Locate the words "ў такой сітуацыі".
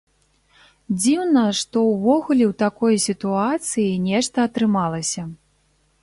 2.45-4.01